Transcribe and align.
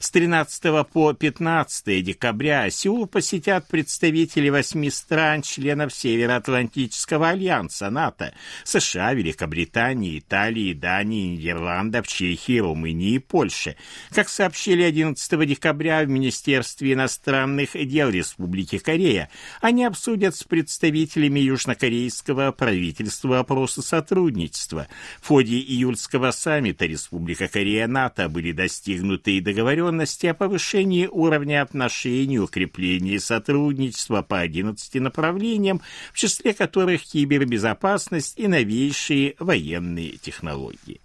С 0.00 0.12
13 0.12 0.86
по 0.92 1.12
15 1.12 2.04
декабря 2.04 2.70
Сеул 2.70 3.06
посетят 3.06 3.66
представители 3.66 4.48
восьми 4.48 4.90
стран, 4.90 5.42
членов 5.42 5.92
Североатлантического 5.92 7.30
альянса 7.30 7.90
НАТО, 7.90 8.32
США, 8.62 9.14
Великобритании, 9.14 10.20
Италии, 10.20 10.72
Дании, 10.72 11.34
Нидерландов, 11.34 12.06
Чехии, 12.06 12.60
Румынии 12.60 13.14
и 13.14 13.18
Польши. 13.18 13.74
Как 14.10 14.28
сообщили 14.28 14.82
11 14.82 15.48
декабря 15.48 16.04
в 16.04 16.08
Министерстве 16.08 16.92
иностранных 16.92 17.70
дел 17.74 18.10
Республики 18.10 18.78
Корея, 18.78 19.28
они 19.60 19.84
обсудят 19.84 20.36
с 20.36 20.44
представителями 20.44 21.40
южнокорейского 21.40 22.52
правительства 22.52 23.28
вопросы 23.28 23.82
сотрудничества. 23.82 24.86
В 25.20 25.26
ходе 25.26 25.58
июльского 25.58 26.30
саммита 26.30 26.86
Республика 26.86 27.48
Корея-НАТО 27.48 28.28
были 28.28 28.52
достигнуты 28.52 29.38
и 29.38 29.40
договоренности 29.40 29.87
договоренности 29.88 30.26
о 30.26 30.34
повышении 30.34 31.06
уровня 31.06 31.62
отношений, 31.62 32.38
укреплении 32.38 33.18
сотрудничества 33.18 34.22
по 34.22 34.38
11 34.38 34.94
направлениям, 34.94 35.80
в 36.12 36.18
числе 36.18 36.54
которых 36.54 37.02
кибербезопасность 37.02 38.38
и 38.38 38.48
новейшие 38.48 39.34
военные 39.38 40.16
технологии. 40.16 41.00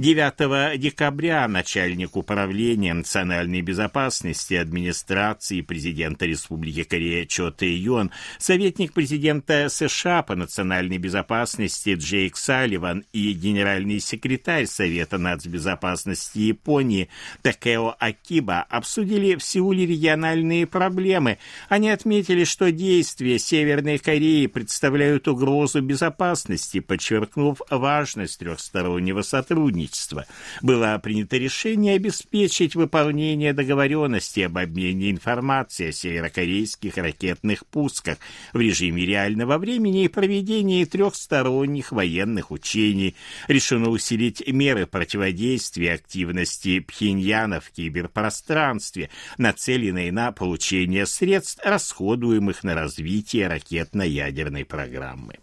9 0.00 0.80
декабря 0.80 1.46
начальник 1.46 2.16
управления 2.16 2.94
национальной 2.94 3.60
безопасности 3.60 4.54
администрации 4.54 5.60
президента 5.60 6.24
Республики 6.24 6.84
Корея 6.84 7.26
Чо 7.26 7.50
Тэ 7.50 7.76
Йон, 7.76 8.10
советник 8.38 8.94
президента 8.94 9.68
США 9.68 10.22
по 10.22 10.34
национальной 10.36 10.96
безопасности 10.96 11.96
Джейк 11.98 12.38
Салливан 12.38 13.04
и 13.12 13.34
генеральный 13.34 14.00
секретарь 14.00 14.64
Совета 14.64 15.18
нацбезопасности 15.18 16.38
Японии 16.38 17.10
Такео 17.42 17.94
Акиба 17.98 18.62
обсудили 18.70 19.34
в 19.34 19.42
Сеуле 19.42 19.84
региональные 19.84 20.66
проблемы. 20.66 21.36
Они 21.68 21.90
отметили, 21.90 22.44
что 22.44 22.72
действия 22.72 23.38
Северной 23.38 23.98
Кореи 23.98 24.46
представляют 24.46 25.28
угрозу 25.28 25.82
безопасности, 25.82 26.80
подчеркнув 26.80 27.60
важность 27.68 28.38
трехстороннего 28.38 29.20
сотрудничества 29.20 29.89
сотрудничества 29.90 30.26
было 30.62 30.98
принято 31.02 31.36
решение 31.36 31.96
обеспечить 31.96 32.74
выполнение 32.74 33.52
договоренности 33.52 34.40
об 34.40 34.58
обмене 34.58 35.10
информацией 35.10 35.90
о 35.90 35.92
северокорейских 35.92 36.96
ракетных 36.96 37.66
пусках 37.66 38.18
в 38.52 38.60
режиме 38.60 39.04
реального 39.04 39.58
времени 39.58 40.04
и 40.04 40.08
проведении 40.08 40.84
трехсторонних 40.84 41.92
военных 41.92 42.50
учений. 42.50 43.16
Решено 43.48 43.90
усилить 43.90 44.46
меры 44.46 44.86
противодействия 44.86 45.94
активности 45.94 46.80
Пхеньяна 46.80 47.60
в 47.60 47.70
киберпространстве, 47.70 49.10
нацеленные 49.38 50.12
на 50.12 50.32
получение 50.32 51.06
средств, 51.06 51.60
расходуемых 51.64 52.64
на 52.64 52.74
развитие 52.74 53.48
ракетно-ядерной 53.48 54.64
программы. 54.64 55.38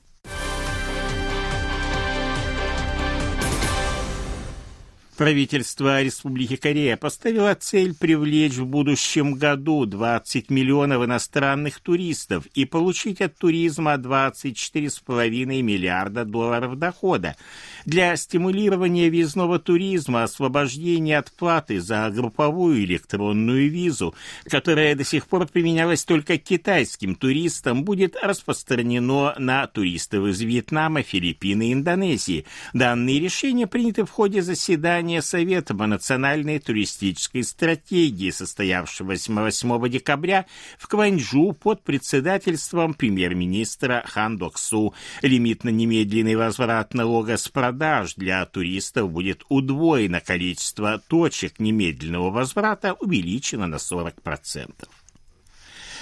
Правительство 5.18 6.04
Республики 6.04 6.58
Корея 6.58 6.96
поставило 6.96 7.56
цель 7.56 7.96
привлечь 7.96 8.54
в 8.54 8.68
будущем 8.68 9.34
году 9.34 9.88
20 9.88 10.52
миллионов 10.52 11.04
иностранных 11.04 11.80
туристов 11.80 12.46
и 12.54 12.66
получить 12.66 13.20
от 13.22 13.36
туризма 13.36 13.96
24,5 13.96 15.62
миллиарда 15.64 16.24
долларов 16.24 16.78
дохода. 16.78 17.36
Для 17.84 18.16
стимулирования 18.16 19.10
визного 19.10 19.58
туризма 19.58 20.22
освобождение 20.22 21.18
от 21.18 21.32
платы 21.32 21.82
за 21.82 22.08
групповую 22.12 22.84
электронную 22.84 23.72
визу, 23.72 24.14
которая 24.48 24.94
до 24.94 25.04
сих 25.04 25.26
пор 25.26 25.48
применялась 25.48 26.06
только 26.06 26.38
китайским 26.38 27.16
туристам, 27.16 27.86
будет 27.86 28.16
распространено 28.22 29.34
на 29.40 29.66
туристов 29.66 30.28
из 30.28 30.40
Вьетнама, 30.42 31.02
Филиппин 31.02 31.64
и 31.64 31.74
Индонезии. 31.74 32.46
Данные 32.74 33.20
решения 33.20 33.66
приняты 33.66 34.06
в 34.06 34.12
ходе 34.12 34.44
заседания 34.44 35.07
заседание 35.08 35.22
Совета 35.22 35.74
по 35.74 35.88
национальной 35.88 36.60
туристической 36.60 37.44
стратегии, 37.44 38.30
состоявшегося 38.30 39.32
8 39.32 39.90
декабря 39.90 40.46
в 40.78 40.88
Кванчжу 40.88 41.54
под 41.54 41.84
председательством 41.84 42.94
премьер-министра 42.94 44.04
Хан 44.06 44.38
Доксу. 44.38 44.94
Лимит 45.22 45.64
на 45.64 45.70
немедленный 45.70 46.36
возврат 46.36 46.94
налога 46.94 47.38
с 47.38 47.48
продаж 47.48 48.16
для 48.16 48.46
туристов 48.46 49.10
будет 49.10 49.44
удвоено, 49.50 50.20
количество 50.20 51.02
точек 51.08 51.60
немедленного 51.60 52.30
возврата 52.30 52.94
увеличено 52.94 53.68
на 53.68 53.76
40%. 53.76 54.88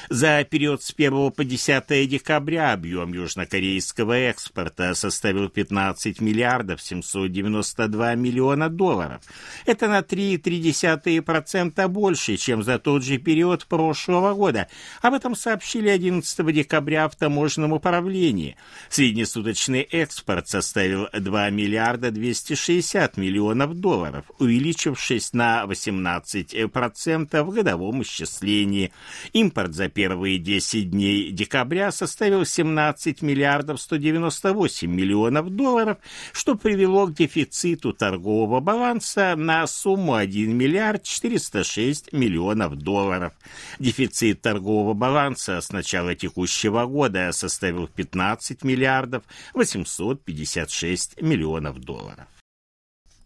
За 0.09 0.43
период 0.43 0.83
с 0.83 0.93
1 0.95 1.31
по 1.31 1.43
10 1.43 2.09
декабря 2.09 2.73
объем 2.73 3.13
южнокорейского 3.13 4.13
экспорта 4.13 4.93
составил 4.93 5.49
15 5.49 6.21
миллиардов 6.21 6.81
792 6.81 8.15
миллиона 8.15 8.69
долларов. 8.69 9.21
Это 9.65 9.87
на 9.87 9.99
3,3% 9.99 11.87
больше, 11.87 12.37
чем 12.37 12.61
за 12.61 12.77
тот 12.77 13.03
же 13.03 13.17
период 13.17 13.65
прошлого 13.65 14.35
года. 14.35 14.67
Об 15.01 15.15
этом 15.15 15.35
сообщили 15.35 15.89
11 15.89 16.53
декабря 16.53 17.09
в 17.09 17.15
таможенном 17.15 17.73
управлении. 17.73 18.57
Среднесуточный 18.89 19.81
экспорт 19.81 20.47
составил 20.47 21.07
2 21.13 21.49
миллиарда 21.49 22.11
260 22.11 23.17
миллионов 23.17 23.73
долларов, 23.79 24.25
увеличившись 24.37 25.33
на 25.33 25.63
18% 25.63 27.43
в 27.43 27.49
годовом 27.49 28.03
исчислении. 28.03 28.91
Импорт 29.33 29.73
за 29.73 29.89
первые 29.95 30.37
10 30.37 30.91
дней 30.91 31.31
декабря 31.31 31.91
составил 31.91 32.45
17 32.45 33.21
миллиардов 33.21 33.81
198 33.81 34.91
миллионов 34.91 35.49
долларов, 35.49 35.97
что 36.33 36.55
привело 36.55 37.07
к 37.07 37.15
дефициту 37.15 37.93
торгового 37.93 38.59
баланса 38.59 39.35
на 39.37 39.65
сумму 39.65 40.15
1 40.15 40.55
миллиард 40.55 41.03
406 41.03 42.11
миллионов 42.11 42.75
долларов. 42.75 43.33
Дефицит 43.79 44.41
торгового 44.41 44.93
баланса 44.93 45.61
с 45.61 45.71
начала 45.71 46.13
текущего 46.13 46.85
года 46.85 47.31
составил 47.31 47.87
15 47.87 48.63
миллиардов 48.65 49.23
856 49.53 51.21
миллионов 51.21 51.79
долларов. 51.79 52.27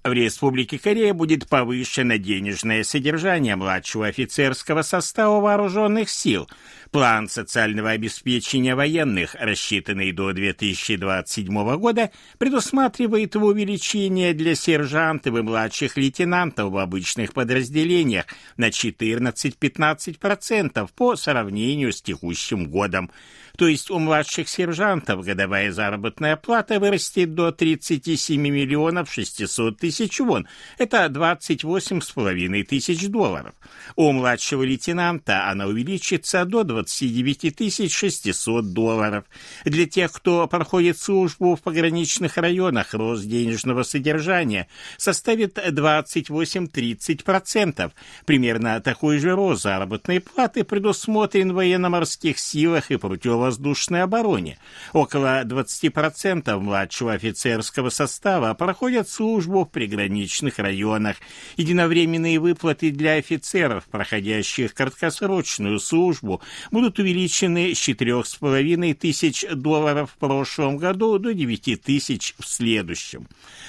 В 0.01 0.13
Республике 0.13 0.80
Корея 0.80 1.13
будет 1.13 1.50
повышено 1.50 2.18
денежное 2.18 2.86
содержание 2.86 3.57
младшего 3.57 4.07
офицерского 4.07 4.81
состава 4.81 5.42
вооруженных 5.42 6.10
сил. 6.10 6.48
План 6.90 7.28
социального 7.28 7.90
обеспечения 7.90 8.75
военных, 8.75 9.36
рассчитанный 9.38 10.13
до 10.13 10.31
2027 10.31 11.75
года, 11.75 12.12
предусматривает 12.38 13.36
увеличение 13.36 14.34
для 14.34 14.56
сержантов 14.56 15.36
и 15.36 15.42
младших 15.42 15.98
лейтенантов 15.98 16.72
в 16.72 16.78
обычных 16.78 17.34
подразделениях 17.34 18.28
на 18.56 18.69
14-15% 18.69 20.90
по 20.96 21.18
сравнению 21.18 21.92
с 21.92 22.01
текущим 22.01 22.69
годом 22.69 23.12
то 23.60 23.68
есть 23.68 23.92
у 23.92 24.00
младших 24.00 24.48
сержантов 24.48 25.25
годовая 25.25 25.74
заработная 25.74 26.38
плата 26.38 26.80
вырастет 26.80 27.36
до 27.36 27.51
37 27.51 28.42
миллионов 28.42 29.12
600 29.12 29.78
тысяч 29.78 29.88
вон. 30.19 30.47
Это 30.77 31.07
28,5 31.07 32.63
тысяч 32.63 33.07
долларов. 33.07 33.53
У 33.95 34.12
младшего 34.12 34.62
лейтенанта 34.63 35.47
она 35.50 35.65
увеличится 35.65 36.45
до 36.45 36.63
29 36.63 37.56
тысяч 37.56 37.95
600 37.95 38.74
долларов. 38.74 39.24
Для 39.65 39.86
тех, 39.86 40.12
кто 40.12 40.47
проходит 40.47 40.97
службу 40.97 41.56
в 41.56 41.62
пограничных 41.62 42.38
районах, 42.38 42.94
рост 42.94 43.25
денежного 43.25 43.83
содержания 43.83 44.68
составит 44.97 45.57
28-30%. 45.57 47.91
Примерно 48.25 48.80
такой 48.80 49.19
же 49.19 49.36
рост 49.36 49.63
заработной 49.63 50.21
платы 50.21 50.63
предусмотрен 50.63 51.51
в 51.51 51.56
военно-морских 51.56 52.39
силах 52.39 52.91
и 52.91 52.97
противоположных 52.97 53.50
воздушной 53.50 54.03
обороне. 54.03 54.57
Около 54.94 55.44
20% 55.44 56.57
младшего 56.59 57.13
офицерского 57.13 57.89
состава 57.89 58.53
проходят 58.53 59.09
службу 59.09 59.65
в 59.65 59.71
приграничных 59.80 60.60
районах. 60.60 61.16
Единовременные 61.56 62.38
выплаты 62.38 62.92
для 62.92 63.14
офицеров, 63.14 63.86
проходящих 63.86 64.74
краткосрочную 64.74 65.80
службу, 65.80 66.42
будут 66.70 67.00
увеличены 67.00 67.74
с 67.74 67.88
4,5 67.88 68.94
тысяч 68.96 69.46
долларов 69.50 70.12
в 70.12 70.18
прошлом 70.18 70.76
году 70.76 71.18
до 71.18 71.31
9 71.31 71.81
тысяч 71.81 72.36
в 72.38 72.46
следующем. 72.46 73.28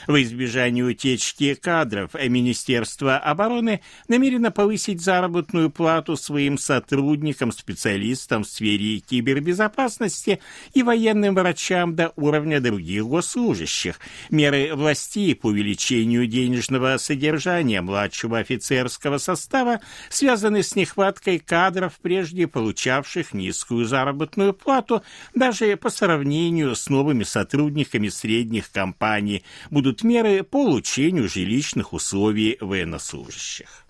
В 0.09 0.21
избежание 0.21 0.85
утечки 0.85 1.55
кадров 1.55 2.15
Министерство 2.15 3.17
обороны 3.17 3.83
намерено 4.09 4.51
повысить 4.51 5.01
заработную 5.01 5.71
плату 5.71 6.17
своим 6.17 6.59
сотрудникам, 6.59 7.53
специалистам 7.53 8.43
в 8.43 8.49
сфере 8.49 8.99
кибербезопасности 8.99 9.61
безопасности 9.61 10.41
и 10.73 10.83
военным 10.83 11.35
врачам 11.35 11.95
до 11.95 12.13
уровня 12.17 12.61
других 12.61 13.05
госслужащих. 13.05 14.01
Меры 14.31 14.75
власти 14.75 15.35
по 15.35 15.49
увеличению 15.49 16.00
денежного 16.27 16.97
содержания 16.99 17.81
младшего 17.81 18.39
офицерского 18.39 19.19
состава 19.19 19.81
связаны 20.09 20.63
с 20.63 20.77
нехваткой 20.77 21.39
кадров, 21.39 21.99
прежде 22.01 22.47
получавших 22.47 23.35
низкую 23.35 23.85
заработную 23.87 24.55
плату, 24.55 25.03
даже 25.35 25.77
по 25.77 25.91
сравнению 25.91 26.75
с 26.77 26.89
новыми 26.89 27.25
сотрудниками 27.25 28.09
средних 28.09 28.71
компаний. 28.71 29.45
Будут 29.71 30.03
меры 30.03 30.43
по 30.43 30.65
улучшению 30.65 31.29
жилищных 31.29 31.93
условий 31.93 32.57
военнослужащих. 32.61 33.85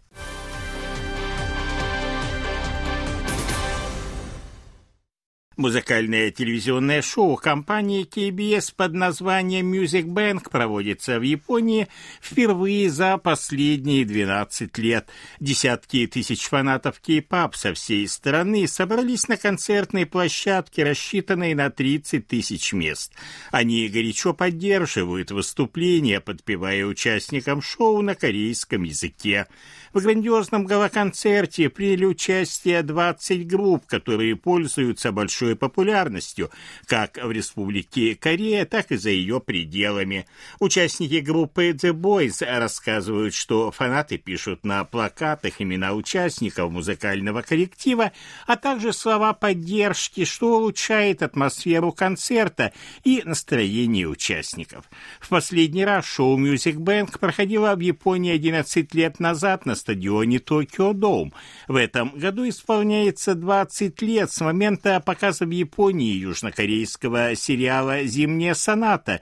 Музыкальное 5.60 6.30
телевизионное 6.30 7.02
шоу 7.02 7.36
компании 7.36 8.08
KBS 8.08 8.72
под 8.74 8.94
названием 8.94 9.70
Music 9.70 10.06
Bank 10.06 10.48
проводится 10.48 11.18
в 11.18 11.22
Японии 11.22 11.86
впервые 12.22 12.88
за 12.88 13.18
последние 13.18 14.06
12 14.06 14.78
лет. 14.78 15.10
Десятки 15.38 16.06
тысяч 16.06 16.44
фанатов 16.44 16.98
кей-пап 17.00 17.56
со 17.56 17.74
всей 17.74 18.08
страны 18.08 18.66
собрались 18.66 19.28
на 19.28 19.36
концертной 19.36 20.06
площадке, 20.06 20.82
рассчитанной 20.82 21.52
на 21.52 21.68
30 21.68 22.26
тысяч 22.26 22.72
мест. 22.72 23.12
Они 23.50 23.86
горячо 23.90 24.32
поддерживают 24.32 25.30
выступления, 25.30 26.20
подпевая 26.20 26.86
участникам 26.86 27.60
шоу 27.60 28.00
на 28.00 28.14
корейском 28.14 28.84
языке. 28.84 29.46
В 29.92 30.00
грандиозном 30.00 30.64
галоконцерте 30.64 31.68
приняли 31.68 32.06
участие 32.06 32.82
20 32.82 33.46
групп, 33.46 33.84
которые 33.86 34.36
пользуются 34.36 35.12
большой 35.12 35.49
популярностью 35.56 36.50
как 36.86 37.18
в 37.22 37.30
Республике 37.30 38.14
Корея, 38.14 38.64
так 38.64 38.92
и 38.92 38.96
за 38.96 39.10
ее 39.10 39.40
пределами. 39.40 40.26
Участники 40.58 41.20
группы 41.20 41.70
The 41.70 41.92
Boys 41.92 42.44
рассказывают, 42.44 43.34
что 43.34 43.70
фанаты 43.70 44.18
пишут 44.18 44.64
на 44.64 44.84
плакатах 44.84 45.60
имена 45.60 45.92
участников 45.92 46.70
музыкального 46.70 47.42
коллектива, 47.42 48.12
а 48.46 48.56
также 48.56 48.92
слова 48.92 49.32
поддержки, 49.32 50.24
что 50.24 50.58
улучшает 50.58 51.22
атмосферу 51.22 51.92
концерта 51.92 52.72
и 53.04 53.22
настроение 53.24 54.06
участников. 54.06 54.84
В 55.20 55.28
последний 55.28 55.84
раз 55.84 56.04
шоу 56.04 56.38
Music 56.38 56.76
Bank 56.76 57.18
проходило 57.18 57.74
в 57.74 57.80
Японии 57.80 58.32
11 58.32 58.94
лет 58.94 59.20
назад 59.20 59.66
на 59.66 59.74
стадионе 59.74 60.38
Токио 60.38 60.92
Доум. 60.92 61.32
В 61.68 61.76
этом 61.76 62.10
году 62.10 62.48
исполняется 62.48 63.34
20 63.34 64.00
лет 64.02 64.30
с 64.30 64.40
момента 64.40 65.00
показа 65.40 65.46
в 65.46 65.50
Японии 65.50 66.14
южнокорейского 66.14 67.34
сериала 67.34 68.04
«Зимняя 68.04 68.54
соната», 68.54 69.20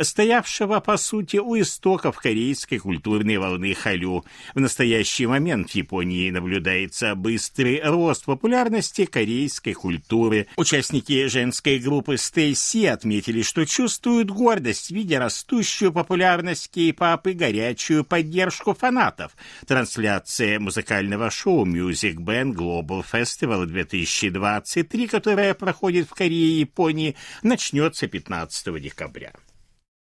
стоявшего, 0.00 0.80
по 0.80 0.96
сути, 0.96 1.38
у 1.38 1.58
истоков 1.60 2.18
корейской 2.18 2.78
культурной 2.78 3.38
волны 3.38 3.74
Халю. 3.74 4.24
В 4.54 4.60
настоящий 4.60 5.26
момент 5.26 5.70
в 5.70 5.74
Японии 5.74 6.30
наблюдается 6.30 7.14
быстрый 7.14 7.80
рост 7.82 8.24
популярности 8.24 9.06
корейской 9.06 9.74
культуры. 9.74 10.46
Участники 10.56 11.26
женской 11.28 11.78
группы 11.78 12.14
Stay 12.14 12.54
отметили, 12.88 13.42
что 13.42 13.64
чувствуют 13.64 14.30
гордость, 14.30 14.90
видя 14.90 15.18
растущую 15.18 15.92
популярность 15.92 16.70
кей-пап 16.70 17.26
и 17.26 17.32
горячую 17.32 18.04
поддержку 18.04 18.74
фанатов. 18.74 19.32
Трансляция 19.66 20.58
музыкального 20.60 21.30
шоу 21.30 21.66
Music 21.66 22.16
Band 22.16 22.54
Global 22.54 23.04
Festival 23.10 23.66
2023, 23.66 25.08
которое 25.46 25.54
проходит 25.54 26.08
в 26.08 26.14
Корее 26.14 26.56
и 26.56 26.60
Японии, 26.60 27.14
начнется 27.42 28.06
15 28.06 28.80
декабря. 28.80 29.32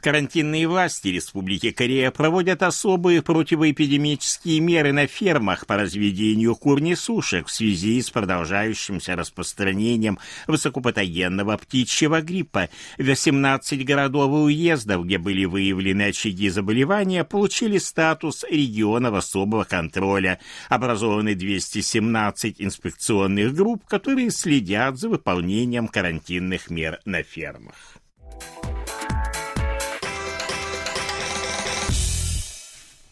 Карантинные 0.01 0.65
власти 0.65 1.10
Республики 1.10 1.72
Корея 1.72 2.10
проводят 2.10 2.63
особые 2.63 3.22
противоэпидемические 3.22 4.62
меры 4.62 4.94
на 4.94 5.08
фермах 5.08 5.68
по 5.68 5.75
разведению 5.75 6.56
кур-несушек 6.56 7.48
в 7.48 7.51
связи 7.51 8.01
с 8.01 8.10
продолжающимся 8.10 9.18
распространением 9.18 10.18
высокопатогенного 10.48 11.58
птичьего 11.58 12.22
гриппа. 12.22 12.70
18 12.98 13.84
городов 13.84 14.32
и 14.32 14.36
уездов, 14.36 15.03
где 15.03 15.18
были 15.18 15.44
выявлены 15.44 16.03
очаги 16.03 16.48
заболевания, 16.48 17.25
получили 17.25 17.77
статус 17.77 18.46
регионов 18.50 19.15
особого 19.15 19.65
контроля. 19.65 20.39
Образованы 20.70 21.36
217 21.36 22.56
инспекционных 22.62 23.53
групп, 23.53 23.86
которые 23.86 24.32
следят 24.32 24.98
за 24.98 25.10
выполнением 25.10 25.89
карантинных 25.89 26.70
мер 26.70 27.01
на 27.03 27.22
фермах. 27.22 27.99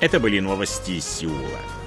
Это 0.00 0.18
были 0.18 0.40
новости 0.40 0.98
Сеула. 0.98 1.79